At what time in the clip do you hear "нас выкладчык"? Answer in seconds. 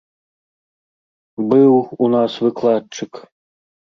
2.15-3.13